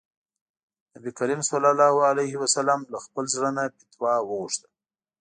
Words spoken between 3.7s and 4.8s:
فتوا وغوښته.